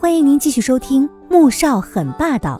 [0.00, 2.56] 欢迎您继续收听《穆少很霸道》，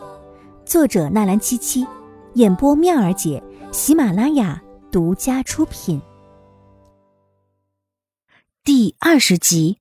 [0.69, 1.87] 作者纳兰七七，
[2.35, 3.41] 演播妙儿姐，
[3.71, 6.03] 喜马拉雅独家出品。
[8.65, 9.79] 第二十集，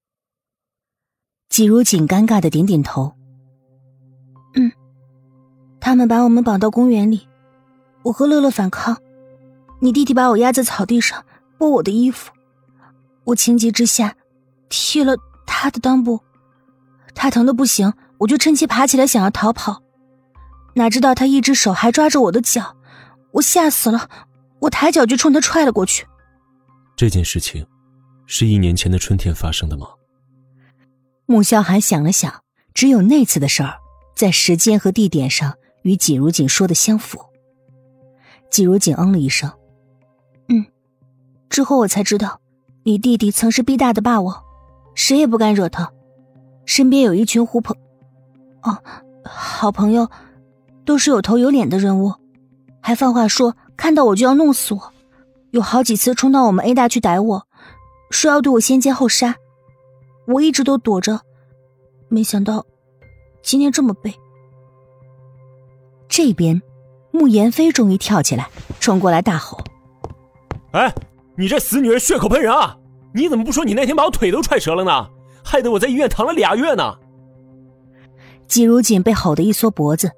[1.50, 3.12] 季如锦尴尬的点点头。
[4.54, 4.72] 嗯，
[5.80, 7.28] 他们把我们绑到公园里，
[8.04, 8.96] 我和乐乐反抗，
[9.80, 11.26] 你弟弟把我压在草地上
[11.58, 12.32] 剥我的衣服，
[13.24, 14.16] 我情急之下
[14.70, 15.18] 踢了
[15.48, 16.20] 他的裆部。
[17.18, 19.82] 他疼的不行，我就趁机爬起来想要逃跑，
[20.76, 22.78] 哪知道他一只手还抓着我的脚，
[23.32, 24.08] 我吓死了，
[24.60, 26.06] 我抬脚就冲他踹了过去。
[26.96, 27.66] 这件事情，
[28.28, 29.88] 是一年前的春天发生的吗？
[31.26, 32.44] 穆萧寒想了想，
[32.74, 33.80] 只有那次的事儿，
[34.16, 37.20] 在时间和地点上与季如锦说的相符。
[38.50, 39.52] 季如锦嗯了一声，
[40.50, 40.66] 嗯，
[41.50, 42.40] 之后我才知道，
[42.84, 44.44] 你弟弟曾是逼大的霸王，
[44.96, 45.92] 谁也不敢惹他。
[46.68, 47.76] 身边有一群狐朋，
[48.62, 48.78] 哦，
[49.24, 50.08] 好朋友，
[50.86, 52.14] 都是有头有脸的人物，
[52.82, 54.94] 还放话说看到我就要弄死我，
[55.52, 57.48] 有好几次冲到我们 A 大去逮我，
[58.12, 59.36] 说要对我先奸后杀，
[60.28, 61.22] 我一直都躲着，
[62.10, 62.66] 没想到
[63.42, 64.14] 今天这么背。
[66.10, 66.62] 这边，
[67.12, 68.50] 慕言飞终于跳起来，
[68.82, 69.58] 冲过来大吼
[70.72, 70.94] ：“哎，
[71.38, 72.78] 你这死女人，血口喷人啊！
[73.14, 75.10] 你怎么不说你那天把我腿都踹折了呢？”
[75.48, 76.98] 害得我在医院躺了俩月呢。
[78.50, 80.12] 季如锦被吼得一缩脖子，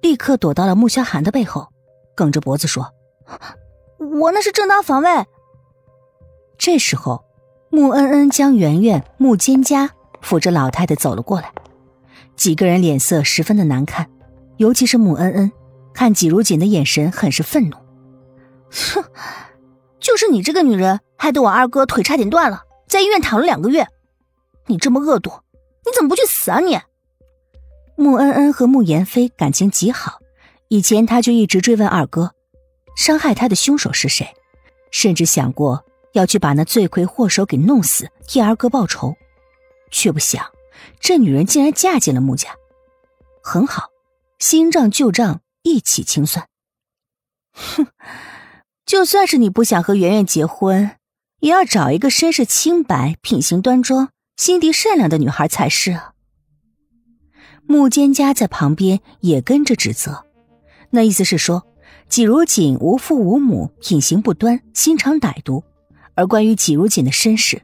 [0.00, 1.68] 立刻躲到了穆萧寒的背后，
[2.16, 2.92] 梗着脖子说
[4.20, 5.08] ：“我那是正当防卫。”
[6.58, 7.24] 这时候，
[7.70, 9.88] 穆恩恩、江圆圆、穆蒹葭
[10.20, 11.52] 扶着老太太走了过来，
[12.34, 14.10] 几个人脸色十分的难看，
[14.56, 15.52] 尤其是穆恩恩，
[15.94, 17.76] 看季如锦的眼神很是愤怒。
[18.70, 19.04] 哼，
[20.00, 23.86] 就是你这个女人，害得我二哥腿差点断了，在医院躺了两个月。
[24.66, 25.30] 你这么恶毒，
[25.84, 26.78] 你怎么不去死啊你？
[27.94, 30.20] 穆恩恩和穆言飞感情极好，
[30.68, 32.34] 以前他就一直追问二哥，
[32.96, 34.34] 伤害他的凶手是谁，
[34.90, 39.14] 甚至想过要去把那罪魁祸首给弄死，替二哥报仇，
[39.90, 40.44] 却不想
[41.00, 42.50] 这女人竟然嫁进了穆家。
[43.42, 43.90] 很好，
[44.38, 46.48] 新账旧账一起清算。
[47.52, 47.86] 哼，
[48.84, 50.98] 就算是你不想和圆圆结婚，
[51.40, 54.10] 也要找一个身世清白、品行端庄。
[54.36, 56.12] 心地善良的女孩才是啊！
[57.66, 60.26] 穆蒹葭在旁边也跟着指责，
[60.90, 61.66] 那意思是说，
[62.08, 65.64] 季如锦无父无母，品行不端，心肠歹毒。
[66.14, 67.62] 而关于季如锦的身世，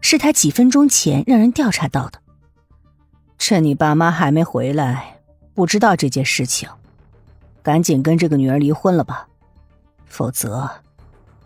[0.00, 2.20] 是他几分钟前让人调查到的。
[3.38, 5.20] 趁你爸妈还没回来，
[5.54, 6.68] 不知道这件事情，
[7.62, 9.28] 赶紧跟这个女儿离婚了吧，
[10.06, 10.70] 否则，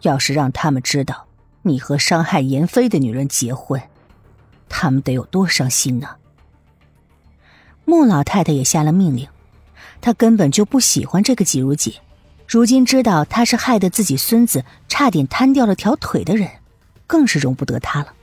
[0.03, 1.27] 要是让他们知道
[1.63, 3.81] 你和伤害颜飞的女人结婚，
[4.71, 6.17] 他们得有多伤心呢？
[7.85, 9.29] 穆老太太也下了命令，
[10.01, 11.93] 她根本就不喜欢这个季如锦，
[12.47, 16.49] 如今知道她是害得自己孙子差点瘫掉了条腿的人，
[17.07, 18.15] 更是容不得她了。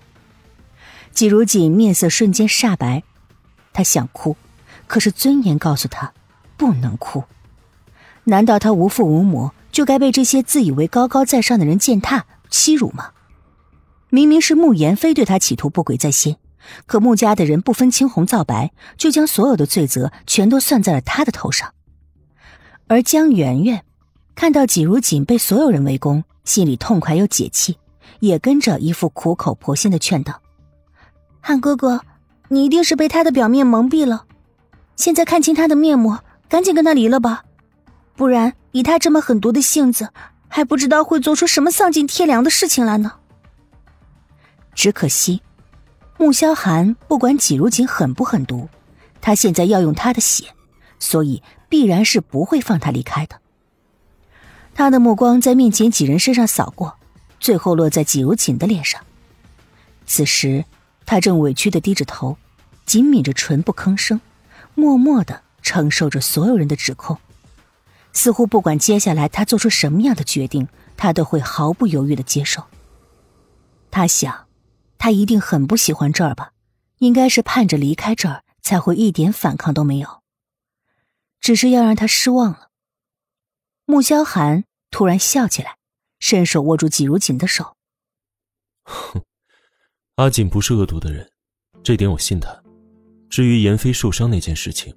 [1.12, 3.04] 季如锦面色瞬间煞白，
[3.74, 4.38] 他想哭，
[4.88, 6.14] 可是尊严告诉他
[6.56, 7.24] 不能哭。
[8.26, 13.12] 难道他无父无母，就该被这些自以为高高在上的人践踏欺辱吗？
[14.10, 16.38] 明明是穆言飞对他企图不轨在先，
[16.86, 21.74] 可穆家的人不分青红皂白，就将所有的罪责全都算在了他的头上。
[22.88, 23.84] 而江圆圆
[24.34, 27.78] 看到季如锦被所有人围攻，心里痛快又解气，
[28.22, 30.42] 也跟着一副苦口婆心的劝道
[31.42, 32.02] ：“汉哥哥，
[32.48, 34.24] 你一定是被他的表面蒙蔽了，
[34.96, 36.18] 现在看清他的面目，
[36.48, 37.44] 赶紧跟他离了吧，
[38.16, 40.14] 不然以他这么狠毒的性子，
[40.48, 43.16] 还不知道会做出什么丧尽天良的事情来呢。”
[44.78, 45.42] 只可惜，
[46.20, 48.70] 穆萧寒不管季如锦狠不狠毒，
[49.20, 50.54] 他现在要用他的血，
[51.00, 53.42] 所以必然是不会放他离开的。
[54.76, 56.94] 他的目光在面前几人身上扫过，
[57.40, 59.02] 最后落在季如锦的脸上。
[60.06, 60.64] 此时，
[61.08, 62.38] 他正委屈的低着头，
[62.86, 64.22] 紧抿着唇不吭声，
[64.76, 67.18] 默默的承受着所有人的指控，
[68.14, 72.64] 似乎不管接下来他做出什么样的决定，他都会毫不犹豫的接受。
[73.90, 74.47] 他想。
[74.98, 76.54] 他一定很不喜欢这儿吧？
[77.00, 80.24] 应该是盼着离开这儿，才会一点反抗都没有。
[81.40, 82.70] 只是要让他失望了。
[83.86, 85.78] 穆萧寒突然笑起来，
[86.20, 87.78] 伸手握住季如锦的手。
[88.84, 89.22] 哼，
[90.16, 91.32] 阿锦不是恶毒的人，
[91.84, 92.50] 这点我信他。
[93.30, 94.94] 至于颜飞受伤那件事情，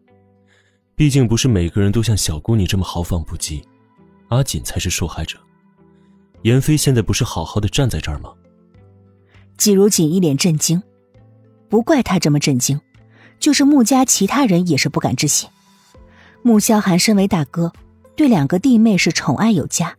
[0.97, 3.63] 毕竟不是每个人都像小姑你这么豪放不羁，
[4.31, 5.39] 阿锦才是受害者。
[6.43, 8.33] 颜飞现在不是好好的站在这儿吗？
[9.61, 10.83] 季如锦一脸震惊，
[11.69, 12.81] 不怪他这么震惊，
[13.39, 15.51] 就是穆家其他人也是不敢置信。
[16.41, 17.71] 穆萧寒身为大哥，
[18.17, 19.95] 对两个弟妹是宠爱有加，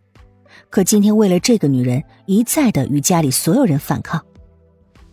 [0.71, 4.19] 可今天为了这个女人，一再的与家里所有人反抗。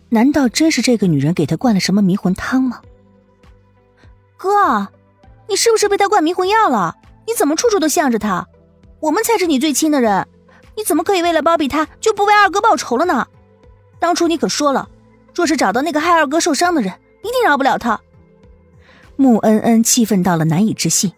[0.09, 2.81] 难道真是这个女人给他灌了什么迷魂汤吗？
[4.35, 4.87] 哥，
[5.47, 6.95] 你是不是被他灌迷魂药了？
[7.27, 8.47] 你怎么处处都向着他？
[8.99, 10.27] 我们才是你最亲的人，
[10.75, 13.27] 你怎么可以为了包庇他就不为二哥报仇了呢？
[13.99, 14.89] 当初你可说了，
[15.35, 17.99] 若是找到那个害二哥受伤的人，一定饶不了他。
[19.15, 21.11] 穆恩恩气愤到了难以置信，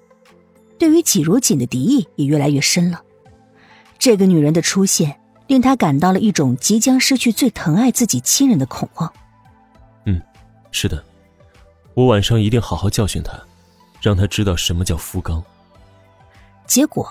[0.77, 3.01] 对于季如锦的敌意也越来越深了。
[3.99, 5.17] 这个女人的出现。
[5.47, 9.11] 令他感到了一种即将失去最疼爱自己亲人的恐慌。
[10.05, 10.21] 嗯，
[10.71, 11.03] 是的，
[11.93, 13.33] 我晚上一定好好教训他，
[14.01, 15.43] 让他知道什么叫夫纲。
[16.65, 17.05] 结果，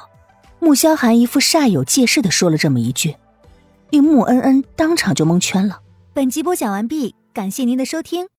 [0.58, 3.14] 穆萧寒一副煞有介事的说了这么一句，
[3.90, 5.80] 令穆恩恩当场就蒙圈了。
[6.12, 8.26] 本集播讲完毕，感谢您的收听。